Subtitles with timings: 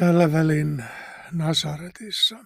[0.00, 0.84] Tällä välin
[1.32, 2.36] Nasaretissa.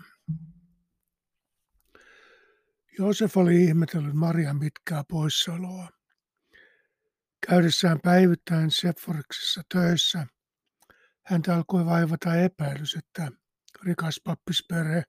[2.99, 5.89] Joosef oli ihmetellyt Marian pitkää poissaoloa.
[7.49, 10.27] Käydessään päivittäin Sepforiksessa töissä,
[11.23, 13.33] häntä alkoi vaivata epäilys, että
[13.85, 15.03] rikas pappisperhe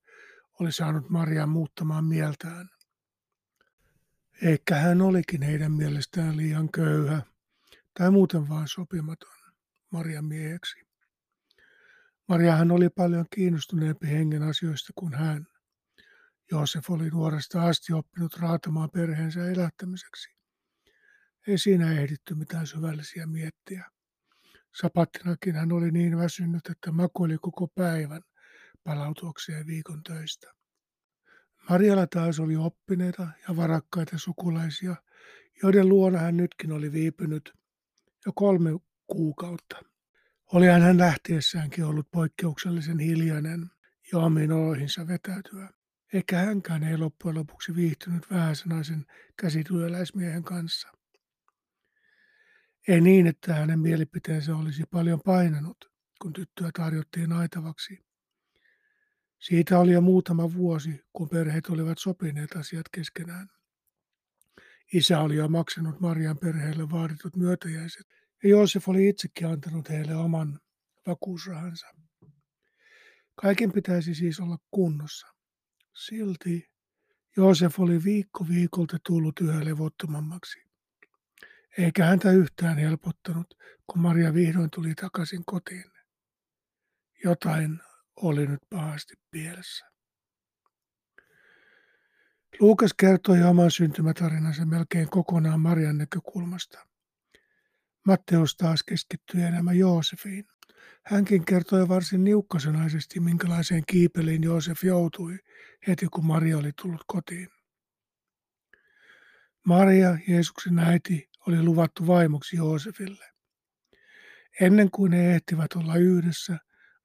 [0.60, 2.70] oli saanut Marian muuttamaan mieltään.
[4.42, 7.22] Eikä hän olikin heidän mielestään liian köyhä
[7.98, 9.54] tai muuten vaan sopimaton
[9.92, 10.85] Marian mieheksi.
[12.28, 15.48] Mariahan oli paljon kiinnostuneempi hengen asioista kuin hän.
[16.52, 20.30] Joosef oli nuoresta asti oppinut raatamaan perheensä elättämiseksi.
[21.48, 23.92] Ei siinä ehditty mitään syvällisiä miettiä.
[24.76, 28.22] Sapattinakin hän oli niin väsynyt, että makoili koko päivän
[28.84, 30.54] palautuakseen viikon töistä.
[31.70, 34.96] Marjalla taas oli oppineita ja varakkaita sukulaisia,
[35.64, 37.54] joiden luona hän nytkin oli viipynyt
[38.26, 38.70] jo kolme
[39.08, 39.95] kuukautta.
[40.54, 43.70] Olihan hän lähtiessäänkin ollut poikkeuksellisen hiljainen
[44.12, 45.70] ja omiin oloihinsa vetäytyä.
[46.14, 49.06] Eikä hänkään ei loppujen lopuksi viihtynyt vähäsanaisen
[49.38, 50.88] käsityöläismiehen kanssa.
[52.88, 58.06] Ei niin, että hänen mielipiteensä olisi paljon painanut, kun tyttöä tarjottiin aitavaksi.
[59.40, 63.50] Siitä oli jo muutama vuosi, kun perheet olivat sopineet asiat keskenään.
[64.94, 68.08] Isä oli jo maksanut Marian perheelle vaaditut myötäjäiset,
[68.46, 70.60] ja Joosef oli itsekin antanut heille oman
[71.08, 71.88] vakuusrahansa.
[73.36, 75.28] Kaiken pitäisi siis olla kunnossa.
[75.94, 76.72] Silti
[77.38, 80.60] Joosef oli viikko viikolta tullut yhä levottomammaksi.
[81.78, 83.58] Eikä häntä yhtään helpottanut,
[83.88, 85.92] kun Maria vihdoin tuli takaisin kotiin.
[87.24, 87.80] Jotain
[88.16, 89.86] oli nyt pahasti pielessä.
[92.60, 96.95] Luukas kertoi oman syntymätarinansa melkein kokonaan Marian näkökulmasta.
[98.06, 100.46] Matteus taas keskittyi enemmän Joosefiin.
[101.04, 105.38] Hänkin kertoi varsin niukkasanaisesti, minkälaiseen kiipeliin Joosef joutui
[105.88, 107.50] heti kun Maria oli tullut kotiin.
[109.66, 113.26] Maria, Jeesuksen äiti, oli luvattu vaimoksi Joosefille.
[114.62, 116.58] Ennen kuin he ehtivät olla yhdessä,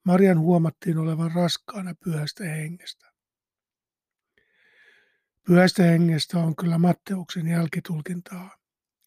[0.04, 3.10] Marian huomattiin olevan raskaana pyhästä hengestä.
[5.46, 8.59] Pyhästä hengestä on kyllä Matteuksen jälkitulkintaa.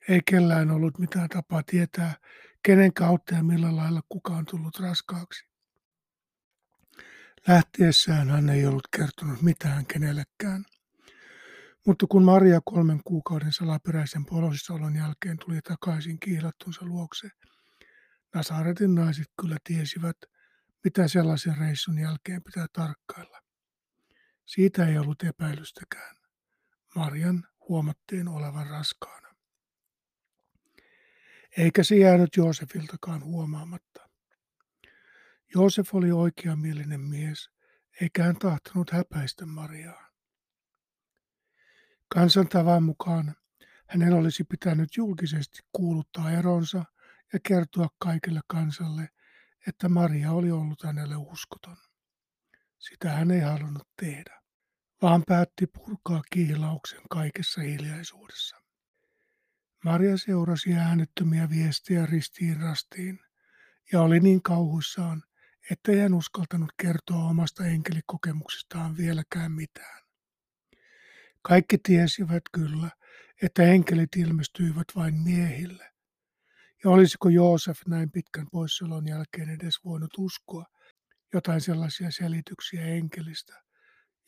[0.10, 2.16] Ei kellään ollut mitään tapaa tietää,
[2.64, 5.48] kenen kautta ja millä lailla kuka on tullut raskaaksi.
[7.48, 10.66] Lähtiessään hän ei ollut kertonut mitään kenellekään.
[11.88, 17.30] Mutta kun Maria kolmen kuukauden salaperäisen polossaolon jälkeen tuli takaisin kiilattunsa luokse,
[18.34, 20.18] Nasaretin naiset kyllä tiesivät,
[20.84, 23.40] mitä sellaisen reissun jälkeen pitää tarkkailla.
[24.46, 26.16] Siitä ei ollut epäilystäkään.
[26.96, 29.23] Marian huomattiin olevan raskaana.
[31.58, 34.10] Eikä se jäänyt Joosefiltakaan huomaamatta.
[35.56, 37.50] Joosef oli oikeamielinen mies,
[38.02, 40.10] eikä hän tahtonut häpäistä Mariaa.
[42.08, 43.36] Kansantavan mukaan
[43.88, 46.86] hänen olisi pitänyt julkisesti kuuluttaa eronsa
[47.34, 49.10] ja kertoa kaikille kansalle,
[49.68, 51.78] että Maria oli ollut hänelle uskoton.
[52.78, 54.42] Sitä hän ei halunnut tehdä,
[55.02, 58.63] vaan päätti purkaa kihlauksen kaikessa hiljaisuudessa.
[59.84, 63.20] Maria seurasi äänettömiä viestejä ristiin rastiin
[63.92, 65.24] ja oli niin kauhuissaan,
[65.72, 70.04] ettei hän uskaltanut kertoa omasta enkelikokemuksestaan vieläkään mitään.
[71.42, 72.90] Kaikki tiesivät kyllä,
[73.42, 75.94] että enkelit ilmestyivät vain miehille,
[76.84, 80.66] ja olisiko Joosef näin pitkän poissaolon jälkeen edes voinut uskoa
[81.34, 83.64] jotain sellaisia selityksiä enkelistä,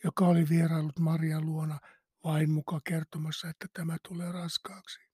[0.03, 1.79] joka oli vierailut Marian luona
[2.23, 5.04] vain muka kertomassa, että tämä tulee raskaaksi.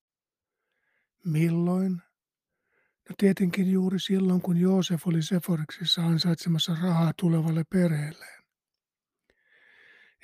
[1.26, 2.02] Milloin?
[3.10, 8.44] No tietenkin juuri silloin, kun Joosef oli Seforiksissa ansaitsemassa rahaa tulevalle perheelleen.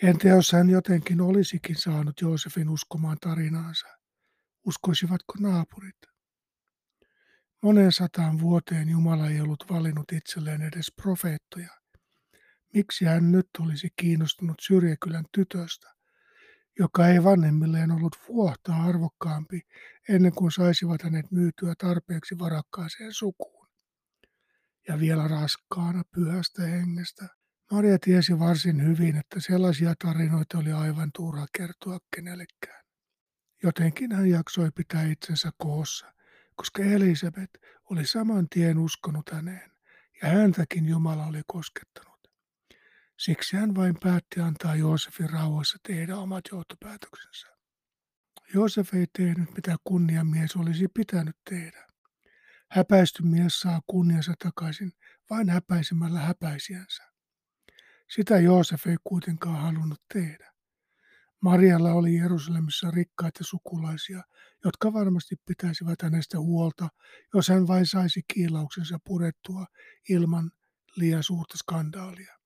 [0.04, 3.88] Entä jos hän jotenkin olisikin saanut Joosefin uskomaan tarinaansa?
[4.66, 5.98] Uskoisivatko naapurit?
[7.64, 11.70] Moneen sataan vuoteen Jumala ei ollut valinnut itselleen edes profeettoja.
[12.74, 15.94] Miksi hän nyt olisi kiinnostunut syrjäkylän tytöstä,
[16.80, 19.62] joka ei vanhemmilleen ollut vuotta arvokkaampi
[20.10, 23.68] ennen kuin saisivat hänet myytyä tarpeeksi varakkaaseen sukuun.
[24.88, 27.28] Ja vielä raskaana pyhästä hengestä.
[27.72, 32.84] Maria tiesi varsin hyvin, että sellaisia tarinoita oli aivan turha kertoa kenellekään.
[33.64, 36.18] Jotenkin hän jaksoi pitää itsensä koossa
[36.58, 37.50] koska Elisabet
[37.90, 39.72] oli saman tien uskonut häneen
[40.22, 42.07] ja häntäkin Jumala oli koskettanut.
[43.18, 47.48] Siksi hän vain päätti antaa Joosefin rauhassa tehdä omat johtopäätöksensä.
[48.54, 51.88] Joosef ei tehnyt mitä kunniamies olisi pitänyt tehdä.
[52.72, 54.92] Häpäisty mies saa kunniansa takaisin
[55.30, 57.04] vain häpäisemällä häpäisiänsä.
[58.16, 60.54] Sitä Joosef ei kuitenkaan halunnut tehdä.
[61.42, 64.24] Marialla oli Jerusalemissa rikkaita sukulaisia,
[64.66, 66.90] jotka varmasti pitäisivät hänestä huolta,
[67.34, 69.66] jos hän vain saisi kiilauksensa purettua
[70.10, 70.52] ilman
[70.96, 72.37] liian suurta skandaalia.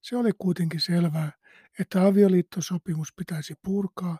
[0.00, 1.32] Se oli kuitenkin selvää,
[1.78, 4.18] että avioliittosopimus pitäisi purkaa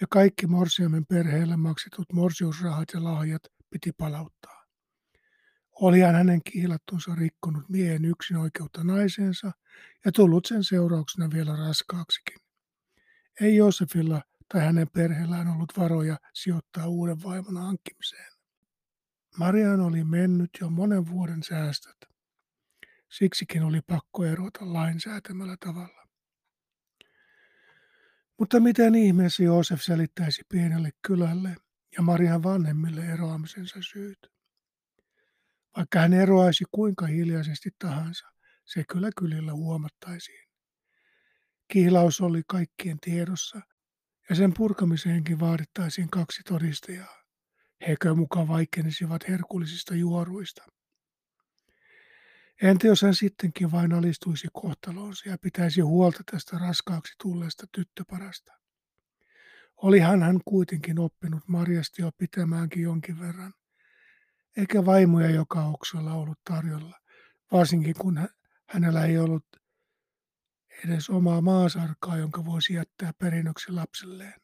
[0.00, 4.62] ja kaikki Morsiamen perheelle maksetut morsiusrahat ja lahjat piti palauttaa.
[5.72, 9.52] Olihan hänen kiilattunsa rikkonut miehen yksin oikeutta naiseensa
[10.04, 12.38] ja tullut sen seurauksena vielä raskaaksikin.
[13.40, 18.32] Ei Josefilla tai hänen perheellään ollut varoja sijoittaa uuden vaimon hankkimiseen.
[19.38, 22.11] Marian oli mennyt jo monen vuoden säästöt.
[23.12, 26.06] Siksikin oli pakko erota lainsäätämällä tavalla.
[28.38, 31.56] Mutta miten ihmeessä Joosef selittäisi pienelle kylälle
[31.96, 34.18] ja Marian vanhemmille eroamisensa syyt?
[35.76, 38.26] Vaikka hän eroaisi kuinka hiljaisesti tahansa,
[38.64, 40.48] se kyllä kylillä huomattaisiin.
[41.68, 43.60] Kihlaus oli kaikkien tiedossa,
[44.28, 47.22] ja sen purkamiseenkin vaadittaisiin kaksi todistajaa.
[47.88, 50.64] Hekö mukaan vaikenisivat herkullisista juoruista.
[52.62, 58.52] Entä jos hän sittenkin vain alistuisi kohtaloonsa ja pitäisi huolta tästä raskaaksi tulleesta tyttöparasta?
[59.76, 63.54] Olihan hän kuitenkin oppinut Marjasti jo pitämäänkin jonkin verran,
[64.56, 66.98] eikä vaimoja joka oksolla ollut tarjolla,
[67.52, 68.28] varsinkin kun
[68.68, 69.46] hänellä ei ollut
[70.84, 74.40] edes omaa maasarkaa, jonka voisi jättää perinnöksi lapselleen.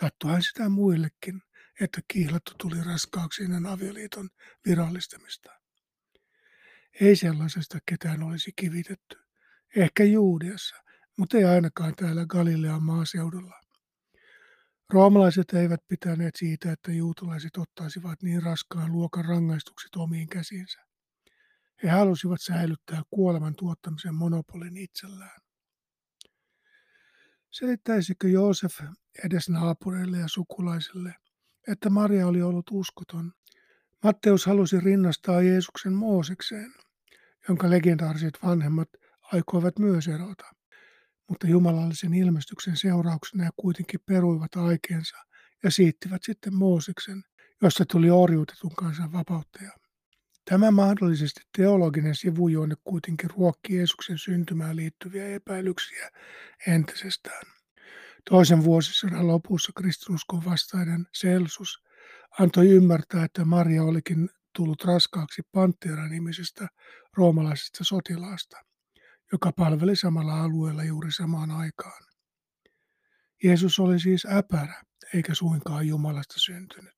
[0.00, 1.42] Sattuhan sitä muillekin,
[1.80, 4.30] että kiihlattu tuli raskaaksi ennen avioliiton
[4.66, 5.59] virallistamista.
[7.00, 9.18] Ei sellaisesta ketään olisi kivitetty.
[9.76, 10.76] Ehkä Juudiassa,
[11.16, 13.60] mutta ei ainakaan täällä Galilean maaseudulla.
[14.92, 20.80] Roomalaiset eivät pitäneet siitä, että juutalaiset ottaisivat niin raskaan luokan rangaistukset omiin käsinsä.
[21.82, 25.40] He halusivat säilyttää kuoleman tuottamisen monopolin itsellään.
[27.50, 28.80] Selittäisikö Joosef
[29.24, 31.14] edes naapureille ja sukulaisille,
[31.68, 33.32] että Maria oli ollut uskoton?
[34.04, 36.74] Matteus halusi rinnastaa Jeesuksen Moosekseen,
[37.48, 38.88] jonka legendaariset vanhemmat
[39.22, 40.44] aikoivat myös erota.
[41.28, 45.16] Mutta jumalallisen ilmestyksen seurauksena he kuitenkin peruivat aikeensa
[45.62, 47.22] ja siittivät sitten Mooseksen,
[47.62, 49.72] josta tuli orjuutetun kansan vapauttaja.
[50.44, 56.10] Tämä mahdollisesti teologinen sivujuone kuitenkin ruokki Jeesuksen syntymään liittyviä epäilyksiä
[56.66, 57.42] entisestään.
[58.30, 61.89] Toisen vuosisadan lopussa kristinuskon vastainen Selsus
[62.38, 66.68] antoi ymmärtää, että Maria olikin tullut raskaaksi Pantera-nimisestä
[67.16, 68.56] roomalaisesta sotilaasta,
[69.32, 72.02] joka palveli samalla alueella juuri samaan aikaan.
[73.44, 74.82] Jeesus oli siis äpärä,
[75.14, 76.96] eikä suinkaan Jumalasta syntynyt.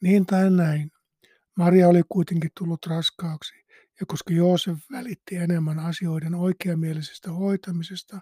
[0.00, 0.90] Niin tai näin,
[1.56, 3.54] Maria oli kuitenkin tullut raskaaksi,
[4.00, 8.20] ja koska Joosef välitti enemmän asioiden oikeamielisestä hoitamisesta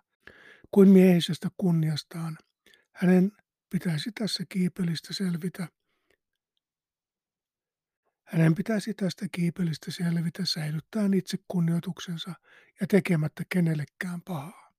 [0.70, 2.38] kuin miehisestä kunniastaan,
[2.92, 3.32] hänen
[3.74, 5.68] pitäisi tässä kiipelistä selvitä.
[8.24, 12.34] Hänen pitäisi tästä kiipelistä selvitä säilyttäen itse kunnioituksensa
[12.80, 14.72] ja tekemättä kenellekään pahaa.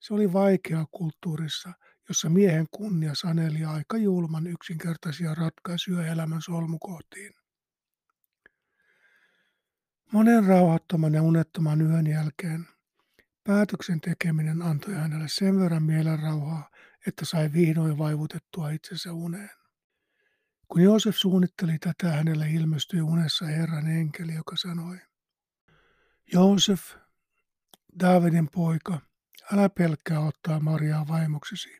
[0.00, 1.72] Se oli vaikeaa kulttuurissa,
[2.08, 7.32] jossa miehen kunnia saneli aika julman yksinkertaisia ratkaisuja elämän solmukohtiin.
[10.12, 12.66] Monen rauhattoman ja unettoman yön jälkeen
[13.44, 16.70] päätöksen tekeminen antoi hänelle sen verran mielenrauhaa,
[17.06, 19.50] että sai vihdoin vaivutettua itsensä uneen.
[20.68, 24.98] Kun Joosef suunnitteli tätä, hänelle ilmestyi unessa Herran enkeli, joka sanoi,
[26.32, 26.80] Joosef,
[28.00, 29.00] Daavidin poika,
[29.52, 31.78] älä pelkkää ottaa Mariaa vaimoksesi.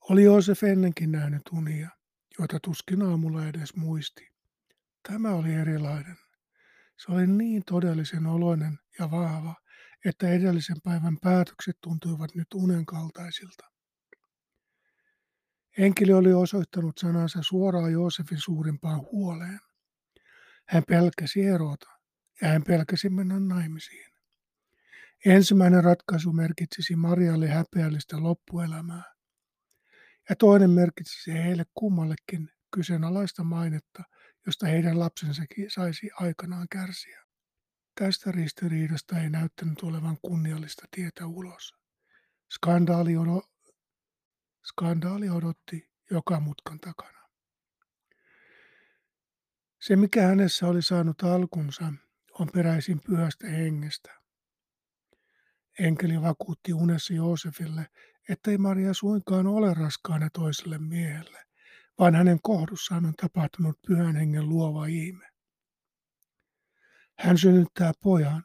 [0.00, 1.88] Oli Joosef ennenkin nähnyt unia,
[2.38, 4.28] joita tuskin aamulla edes muisti.
[5.08, 6.16] Tämä oli erilainen.
[6.96, 9.54] Se oli niin todellisen oloinen ja vahva,
[10.04, 13.68] että edellisen päivän päätökset tuntuivat nyt unen kaltaisilta.
[15.78, 19.60] Enkeli oli osoittanut sanansa suoraan Joosefin suurimpaan huoleen.
[20.68, 21.90] Hän pelkäsi erota
[22.42, 24.12] ja hän pelkäsi mennä naimisiin.
[25.24, 29.02] Ensimmäinen ratkaisu merkitsisi Marialle häpeällistä loppuelämää
[30.28, 34.02] ja toinen merkitsisi heille kummallekin kyseenalaista mainetta,
[34.46, 37.27] josta heidän lapsensakin saisi aikanaan kärsiä.
[37.98, 41.74] Tästä ristiriidasta ei näyttänyt olevan kunniallista tietä ulos.
[42.54, 43.48] Skandaali, odo-
[44.64, 47.18] Skandaali odotti joka mutkan takana.
[49.80, 51.92] Se, mikä hänessä oli saanut alkunsa,
[52.32, 54.14] on peräisin pyhästä hengestä.
[55.78, 57.86] Enkeli vakuutti unessa Joosefille,
[58.28, 61.44] ettei Maria suinkaan ole raskaana toiselle miehelle,
[61.98, 65.27] vaan hänen kohdussaan on tapahtunut pyhän hengen luova ihme.
[67.18, 68.44] Hän synnyttää pojan,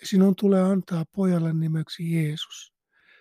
[0.00, 2.72] ja sinun tulee antaa pojalle nimeksi Jeesus,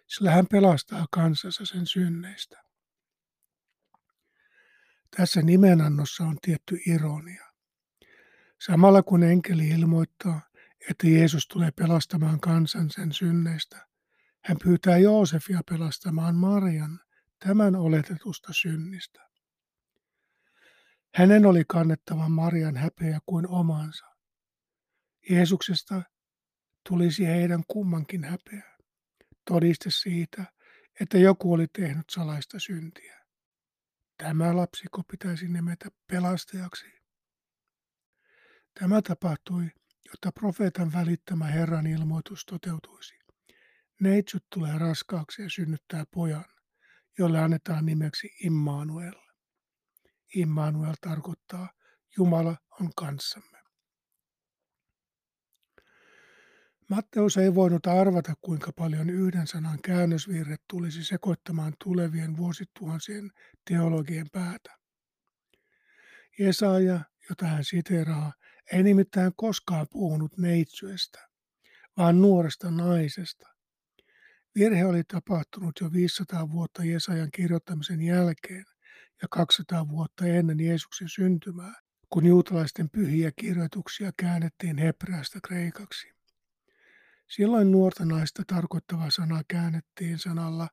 [0.07, 2.63] sillä hän pelastaa kansansa sen synneistä.
[5.17, 7.45] Tässä nimenannossa on tietty ironia.
[8.61, 10.41] Samalla kun enkeli ilmoittaa,
[10.89, 13.87] että Jeesus tulee pelastamaan kansan sen synneistä,
[14.45, 16.99] hän pyytää Joosefia pelastamaan Marian
[17.45, 19.29] tämän oletetusta synnistä.
[21.15, 24.05] Hänen oli kannettava Marian häpeä kuin omansa.
[25.29, 26.01] Jeesuksesta
[26.89, 28.77] tulisi heidän kummankin häpeä,
[29.49, 30.45] todiste siitä,
[31.01, 33.19] että joku oli tehnyt salaista syntiä.
[34.17, 36.85] Tämä lapsiko pitäisi nimetä pelastajaksi.
[38.79, 39.71] Tämä tapahtui,
[40.05, 43.15] jotta profeetan välittämä Herran ilmoitus toteutuisi.
[44.01, 46.45] Neitsyt tulee raskaaksi ja synnyttää pojan,
[47.17, 49.15] jolle annetaan nimeksi Immanuel.
[50.35, 51.69] Immanuel tarkoittaa
[52.17, 53.58] Jumala on kanssamme.
[56.89, 63.31] Matteus ei voinut arvata, kuinka paljon yhden sanan käännösvirre tulisi sekoittamaan tulevien vuosituhansien
[63.69, 64.77] teologien päätä.
[66.39, 68.33] Jesaja, jota hän siteraa,
[68.71, 71.27] ei nimittäin koskaan puhunut neitsyestä,
[71.97, 73.47] vaan nuoresta naisesta.
[74.55, 78.65] Virhe oli tapahtunut jo 500 vuotta Jesajan kirjoittamisen jälkeen
[79.21, 81.73] ja 200 vuotta ennen Jeesuksen syntymää,
[82.09, 86.18] kun juutalaisten pyhiä kirjoituksia käännettiin hebreasta kreikaksi.
[87.29, 90.67] Silloin nuorta naista tarkoittava sana käännettiin sanalla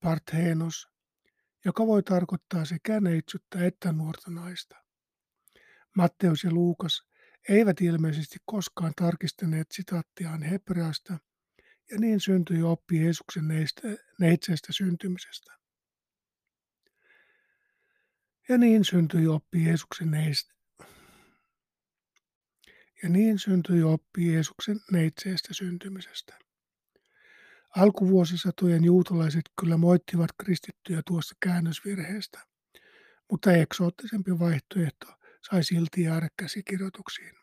[0.00, 0.88] parthenos,
[1.64, 4.76] joka voi tarkoittaa sekä neitsyttä että nuorta naista.
[5.96, 7.02] Matteus ja Luukas
[7.48, 11.18] eivät ilmeisesti koskaan tarkistaneet sitaattiaan hebreasta,
[11.90, 13.44] ja niin syntyi oppi Jeesuksen
[14.20, 15.52] neitseestä syntymisestä.
[18.48, 20.10] Ja niin syntyi oppi Jeesuksen
[23.02, 26.38] ja niin syntyi oppi Jeesuksen neitseestä syntymisestä.
[27.76, 32.40] Alkuvuosisatojen juutalaiset kyllä moittivat kristittyjä tuosta käännösvirheestä,
[33.30, 35.06] mutta eksoottisempi vaihtoehto
[35.50, 37.34] sai silti jäädä käsikirjoituksiin.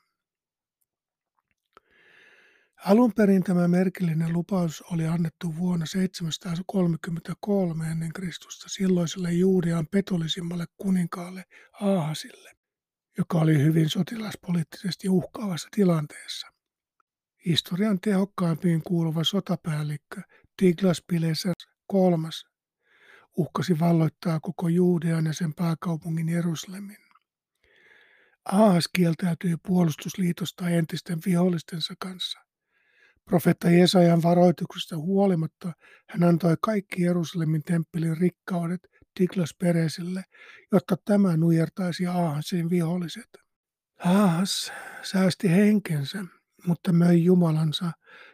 [2.85, 11.45] Alun perin tämä merkillinen lupaus oli annettu vuonna 733 ennen Kristusta silloiselle Juudean petollisimmalle kuninkaalle
[11.81, 12.58] Aahasille
[13.19, 16.47] joka oli hyvin sotilaspoliittisesti uhkaavassa tilanteessa.
[17.45, 20.21] Historian tehokkaampiin kuuluva sotapäällikkö
[20.57, 21.53] Tiglas Pileser
[21.93, 22.49] III
[23.37, 26.97] uhkasi valloittaa koko Juudean ja sen pääkaupungin Jerusalemin.
[28.45, 32.39] Ahas kieltäytyi puolustusliitosta entisten vihollistensa kanssa.
[33.25, 35.73] Profetta Jesajan varoituksesta huolimatta
[36.09, 38.87] hän antoi kaikki Jerusalemin temppelin rikkaudet
[39.17, 40.23] Tiklas Peresille,
[40.71, 43.29] jotta tämä nujertaisi Aahasin viholliset.
[44.05, 44.71] Aahas
[45.03, 46.25] säästi henkensä,
[46.67, 47.91] mutta möi Jumalansa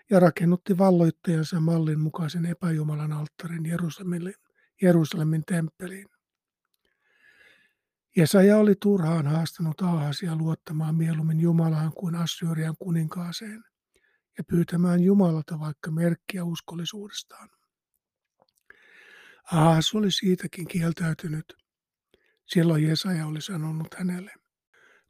[0.09, 4.33] ja rakennutti valloittajansa mallin mukaisen epäjumalan alttarin Jerusalemin,
[4.81, 6.07] Jerusalemin temppeliin.
[8.17, 13.63] Jesaja oli turhaan haastanut Aahasia luottamaan mieluummin Jumalaan kuin Assyrian kuninkaaseen
[14.37, 17.49] ja pyytämään Jumalalta vaikka merkkiä uskollisuudestaan.
[19.51, 21.53] Ahas oli siitäkin kieltäytynyt.
[22.45, 24.33] Silloin Jesaja oli sanonut hänelle,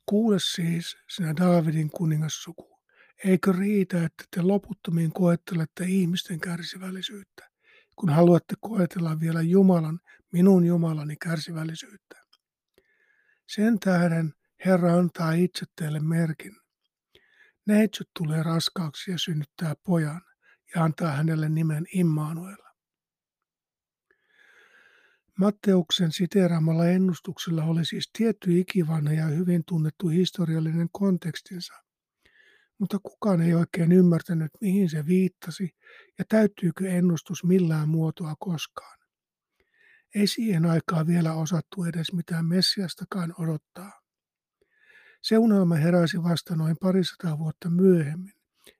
[0.06, 2.80] kuule siis, sinä Daavidin kuningassuku,
[3.24, 7.50] eikö riitä, että te loputtomiin koettelette ihmisten kärsivällisyyttä,
[7.96, 10.00] kun haluatte koetella vielä Jumalan,
[10.32, 12.22] minun Jumalani kärsivällisyyttä.
[13.48, 14.34] Sen tähden
[14.66, 16.56] Herra antaa itse teille merkin.
[17.66, 20.22] Neitsyt tulee raskaaksi ja synnyttää pojan
[20.76, 22.65] ja antaa hänelle nimen Immanuel.
[25.40, 31.74] Matteuksen siteeraamalla ennustuksella oli siis tietty ikivanha ja hyvin tunnettu historiallinen kontekstinsa,
[32.78, 35.76] mutta kukaan ei oikein ymmärtänyt, mihin se viittasi
[36.20, 39.00] ja täyttyykö ennustus millään muotoa koskaan.
[40.16, 44.02] Ei siihen aikaan vielä osattu edes mitään Messiastakaan odottaa.
[45.22, 48.34] Se unelma heräsi vasta noin parisataa vuotta myöhemmin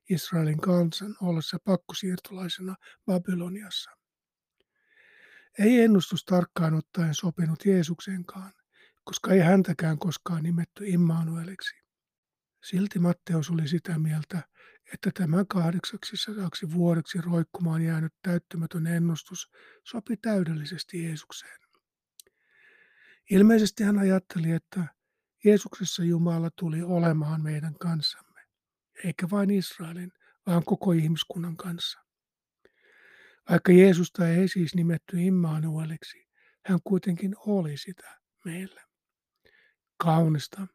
[0.10, 4.05] Israelin kansan ollessa pakkosiirtolaisena Babyloniassa.
[5.60, 8.54] Ei ennustus tarkkaan ottaen sopinut Jeesuksenkaan,
[9.04, 11.76] koska ei häntäkään koskaan nimetty Immanueliksi.
[12.64, 14.44] Silti Matteus oli sitä mieltä,
[14.94, 19.52] että tämä kahdeksaksi sadaksi vuodeksi roikkumaan jäänyt täyttämätön ennustus
[19.84, 21.60] sopi täydellisesti Jeesukseen.
[23.30, 24.86] Ilmeisesti hän ajatteli, että
[25.44, 28.42] Jeesuksessa Jumala tuli olemaan meidän kanssamme,
[29.04, 30.12] eikä vain Israelin,
[30.48, 32.05] vaan koko ihmiskunnan kanssa.
[33.50, 36.28] Vaikka Jeesusta ei siis nimetty Immanueliksi,
[36.66, 38.82] hän kuitenkin oli sitä meille.
[39.98, 40.68] Kaunista,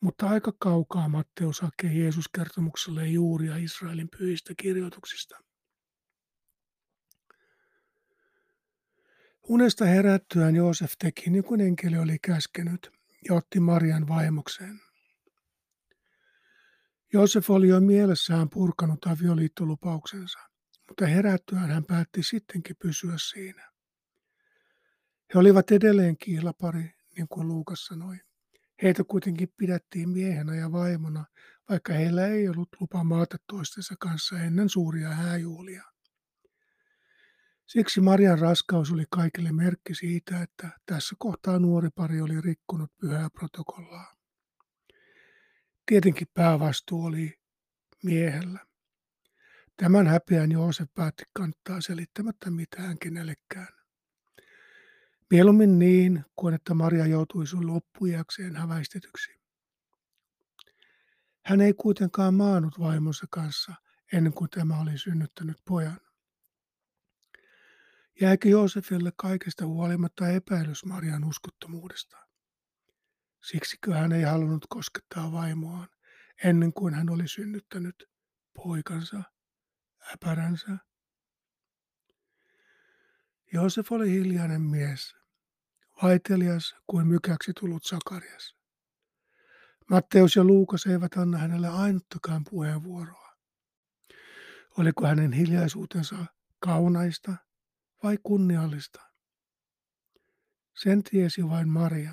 [0.00, 5.38] mutta aika kaukaa Matteus hakee Jeesus-kertomukselle juuria Israelin pyhistä kirjoituksista.
[9.42, 12.90] Unesta herättyään Joosef teki niin kuin enkeli oli käskenyt
[13.28, 14.80] ja otti Marian vaimokseen.
[17.12, 20.38] Joosef oli jo mielessään purkanut avioliittolupauksensa,
[20.88, 23.70] mutta herättyään hän päätti sittenkin pysyä siinä.
[25.34, 28.16] He olivat edelleen kiilapari, niin kuin Luukas sanoi.
[28.82, 31.24] Heitä kuitenkin pidettiin miehenä ja vaimona,
[31.68, 35.82] vaikka heillä ei ollut lupa maata toistensa kanssa ennen suuria hääjuhlia.
[37.66, 43.30] Siksi Marian raskaus oli kaikille merkki siitä, että tässä kohtaa nuori pari oli rikkonut pyhää
[43.30, 44.16] protokollaa.
[45.86, 47.38] Tietenkin päävastuu oli
[48.04, 48.66] miehellä.
[49.76, 53.68] Tämän häpeän Joosef päätti kantaa selittämättä mitään kenellekään.
[55.30, 59.40] Mieluummin niin, kuin että Maria joutuisi loppujakseen häväistetyksi.
[61.44, 63.74] Hän ei kuitenkaan maanut vaimonsa kanssa
[64.12, 66.00] ennen kuin tämä oli synnyttänyt pojan.
[68.20, 72.16] Jääkö Joosefille kaikesta huolimatta epäilys Marian uskottomuudesta?
[73.42, 75.88] Siksikö hän ei halunnut koskettaa vaimoaan
[76.44, 78.04] ennen kuin hän oli synnyttänyt
[78.54, 79.22] poikansa,
[80.14, 80.78] äpäränsä?
[83.52, 85.16] Joosef oli hiljainen mies,
[86.02, 88.56] vaitelias kuin mykäksi tullut Sakarias.
[89.90, 93.36] Matteus ja Luukas eivät anna hänelle ainuttakaan puheenvuoroa.
[94.78, 96.16] Oliko hänen hiljaisuutensa
[96.58, 97.36] kaunaista
[98.02, 99.00] vai kunniallista?
[100.82, 102.12] Sen tiesi vain Maria.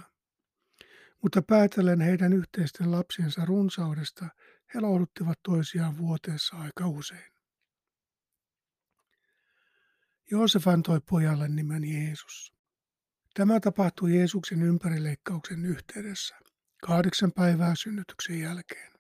[1.22, 4.26] Mutta päätellen heidän yhteisten lapsiensa runsaudesta,
[4.74, 7.33] he lohduttivat toisiaan vuoteessa aika usein.
[10.32, 12.54] Joosef antoi pojalle nimen Jeesus.
[13.34, 16.36] Tämä tapahtui Jeesuksen ympärileikkauksen yhteydessä,
[16.84, 18.94] kahdeksan päivää synnytyksen jälkeen.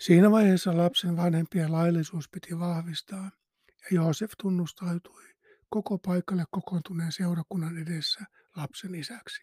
[0.00, 3.30] Siinä vaiheessa lapsen vanhempien laillisuus piti vahvistaa,
[3.68, 5.24] ja Joosef tunnustautui
[5.68, 8.24] koko paikalle kokoontuneen seurakunnan edessä
[8.56, 9.42] lapsen isäksi.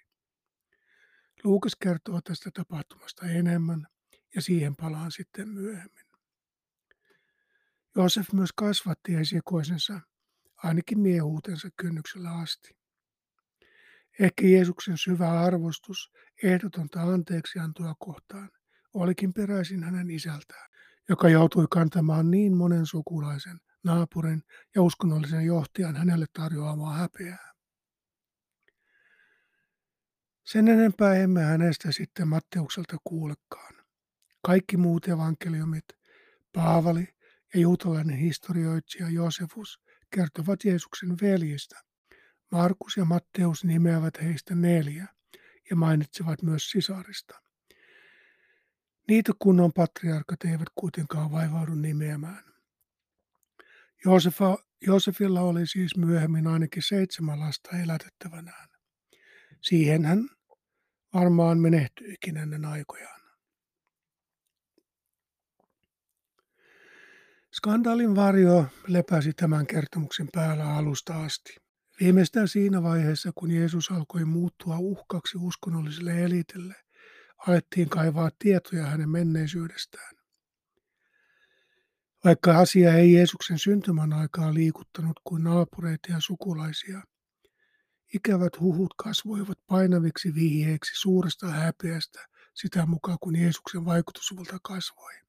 [1.43, 3.87] Luukas kertoo tästä tapahtumasta enemmän,
[4.35, 6.05] ja siihen palaan sitten myöhemmin.
[7.95, 10.01] Joosef myös kasvatti esikoisensa
[10.63, 12.77] ainakin miehuutensa kynnyksellä asti.
[14.19, 16.11] Ehkä Jeesuksen syvä arvostus
[16.43, 18.49] ehdotonta anteeksiantoa kohtaan
[18.93, 20.69] olikin peräisin hänen isältään,
[21.09, 24.43] joka joutui kantamaan niin monen sukulaisen, naapurin
[24.75, 27.53] ja uskonnollisen johtajan hänelle tarjoamaa häpeää.
[30.43, 33.73] Sen enempää emme hänestä sitten Matteukselta kuulekaan.
[34.41, 35.85] Kaikki muut evankeliumit,
[36.53, 37.07] Paavali
[37.53, 39.81] ja juutalainen historioitsija Josefus
[40.15, 41.81] kertovat Jeesuksen veljistä.
[42.51, 45.07] Markus ja Matteus nimeävät heistä neljä
[45.69, 47.41] ja mainitsevat myös sisarista.
[49.07, 52.43] Niitä kunnon patriarkat eivät kuitenkaan vaivaudu nimeämään.
[54.05, 58.69] Joosefa, Joosefilla oli siis myöhemmin ainakin seitsemän lasta elätettävänään.
[59.61, 60.29] Siihen hän
[61.13, 63.26] varmaan menehtyikin ennen aikojaan.
[67.57, 71.55] Skandaalin varjo lepäsi tämän kertomuksen päällä alusta asti.
[71.99, 76.75] Viimeistään siinä vaiheessa, kun Jeesus alkoi muuttua uhkaksi uskonnolliselle elitille,
[77.47, 80.15] alettiin kaivaa tietoja hänen menneisyydestään.
[82.25, 87.01] Vaikka asia ei Jeesuksen syntymän aikaa liikuttanut kuin naapureita ja sukulaisia,
[88.13, 95.26] ikävät huhut kasvoivat painaviksi vihjeeksi suuresta häpeästä sitä mukaan, kun Jeesuksen vaikutusvalta kasvoi.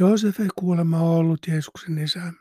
[0.00, 2.32] Joosef ei kuulemma ollut Jeesuksen isä,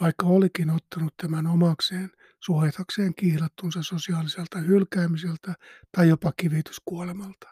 [0.00, 5.54] vaikka olikin ottanut tämän omakseen suojatakseen kiilattunsa sosiaaliselta hylkäämiseltä
[5.92, 7.48] tai jopa kivityskuolemalta.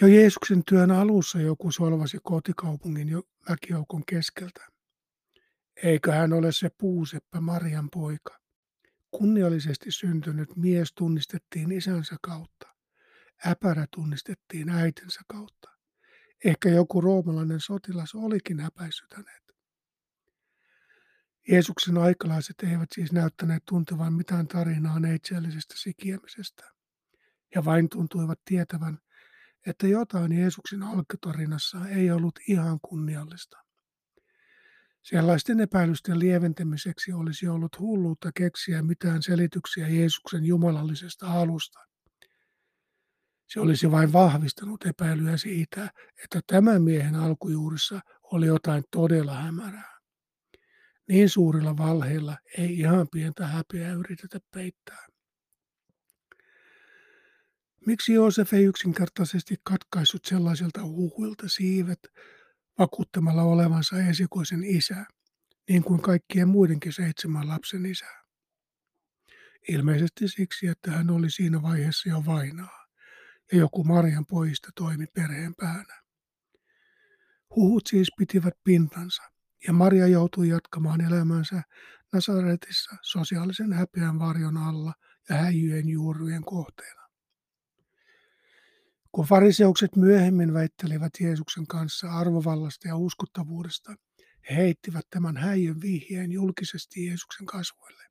[0.00, 4.68] Jo Jeesuksen työn alussa joku solvasi kotikaupungin jo väkijoukon keskeltä.
[5.82, 8.40] Eikö hän ole se puuseppä Marian poika?
[9.10, 12.68] Kunniallisesti syntynyt mies tunnistettiin isänsä kautta.
[13.46, 15.69] Äpärä tunnistettiin äitinsä kautta.
[16.44, 19.42] Ehkä joku roomalainen sotilas olikin häpäissyt hänet.
[21.48, 26.70] Jeesuksen aikalaiset eivät siis näyttäneet tuntevan mitään tarinaa neitseellisestä sikiemisestä,
[27.54, 28.98] ja vain tuntuivat tietävän,
[29.66, 33.58] että jotain Jeesuksen alkutarinassa ei ollut ihan kunniallista.
[35.02, 41.89] Sellaisten epäilysten lieventämiseksi olisi ollut hulluutta keksiä mitään selityksiä Jeesuksen jumalallisesta alusta.
[43.52, 45.90] Se olisi vain vahvistanut epäilyä siitä,
[46.24, 49.98] että tämän miehen alkujuurissa oli jotain todella hämärää.
[51.08, 55.06] Niin suurilla valheilla ei ihan pientä häpeää yritetä peittää.
[57.86, 62.00] Miksi Joosef ei yksinkertaisesti katkaissut sellaisilta huhuilta siivet
[62.78, 65.04] vakuuttamalla olevansa esikoisen isä,
[65.68, 68.06] niin kuin kaikkien muidenkin seitsemän lapsen isä?
[69.68, 72.79] Ilmeisesti siksi, että hän oli siinä vaiheessa jo vainaa,
[73.52, 76.02] ja joku Marjan poista toimi perheen päänä.
[77.56, 79.22] Huhut siis pitivät pintansa,
[79.66, 81.62] ja Maria joutui jatkamaan elämänsä
[82.12, 84.94] Nasaretissa sosiaalisen häpeän varjon alla
[85.28, 87.00] ja häijyjen juurujen kohteena.
[89.12, 93.94] Kun fariseukset myöhemmin väittelivät Jeesuksen kanssa arvovallasta ja uskottavuudesta,
[94.50, 98.02] he heittivät tämän häijön vihjeen julkisesti Jeesuksen kasvoille.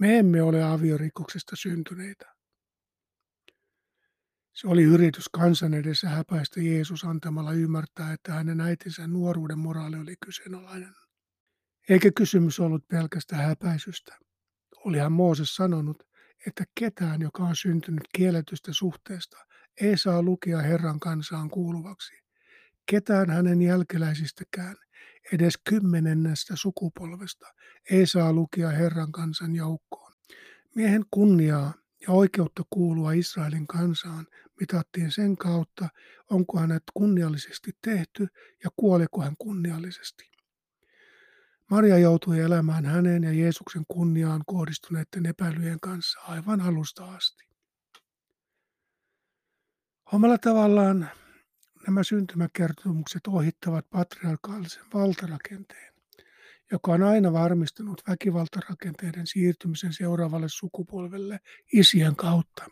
[0.00, 2.31] Me emme ole aviorikoksesta syntyneitä.
[4.52, 10.14] Se oli yritys kansan edessä häpäistä Jeesus antamalla ymmärtää, että hänen äitinsä nuoruuden moraali oli
[10.24, 10.94] kyseenalainen.
[11.88, 14.18] Eikä kysymys ollut pelkästä häpäisystä.
[14.76, 16.02] Olihan Mooses sanonut,
[16.46, 19.36] että ketään, joka on syntynyt kielletystä suhteesta,
[19.80, 22.14] ei saa lukea Herran kansaan kuuluvaksi.
[22.86, 24.76] Ketään hänen jälkeläisistäkään,
[25.32, 27.46] edes kymmenennestä sukupolvesta,
[27.90, 30.12] ei saa lukea Herran kansan joukkoon.
[30.74, 31.74] Miehen kunniaa
[32.06, 34.26] ja oikeutta kuulua Israelin kansaan
[34.60, 35.88] mitattiin sen kautta,
[36.30, 38.26] onko hänet kunniallisesti tehty
[38.64, 40.32] ja kuoliko hän kunniallisesti.
[41.70, 47.44] Maria joutui elämään hänen ja Jeesuksen kunniaan kohdistuneiden epäilyjen kanssa aivan alusta asti.
[50.12, 51.10] Omalla tavallaan
[51.86, 55.91] nämä syntymäkertomukset ohittavat patriarkaalisen valtarakenteen,
[56.72, 61.40] joka on aina varmistanut väkivaltarakenteiden siirtymisen seuraavalle sukupolvelle
[61.72, 62.64] isien kautta.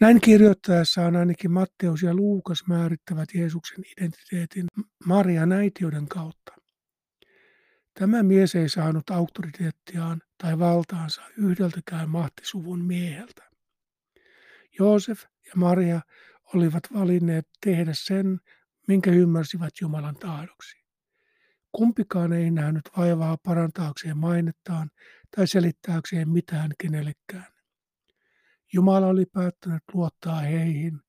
[0.00, 4.66] Näin kirjoittaessaan ainakin Matteus ja Luukas määrittävät Jeesuksen identiteetin
[5.04, 6.52] Marian äitiyden kautta.
[7.94, 13.50] Tämä mies ei saanut auktoriteettiaan tai valtaansa yhdeltäkään mahtisuvun mieheltä.
[14.78, 16.00] Joosef ja Maria
[16.54, 18.40] olivat valinneet tehdä sen,
[18.88, 20.79] minkä ymmärsivät Jumalan tahdoksi.
[21.72, 24.90] Kumpikaan ei nähnyt vaivaa parantaakseen mainettaan
[25.36, 27.52] tai selittääkseen mitään kenellekään.
[28.72, 31.00] Jumala oli päättänyt luottaa heihin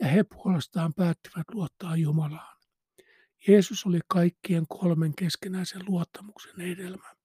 [0.00, 2.56] ja he puolestaan päättivät luottaa Jumalaan.
[3.48, 7.23] Jeesus oli kaikkien kolmen keskenäisen luottamuksen edelmä.